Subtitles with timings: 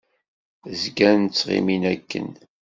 [0.81, 2.29] Zgan ttɣimin akken.